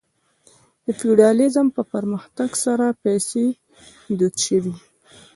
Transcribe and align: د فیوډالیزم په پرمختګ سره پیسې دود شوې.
د 0.85 0.87
فیوډالیزم 0.99 1.67
په 1.75 1.81
پرمختګ 1.93 2.49
سره 2.65 2.85
پیسې 3.03 3.45
دود 4.17 4.35
شوې. 4.45 4.75